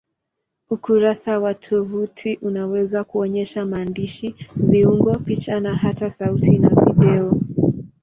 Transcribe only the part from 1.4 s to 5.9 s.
tovuti unaweza kuonyesha maandishi, viungo, picha au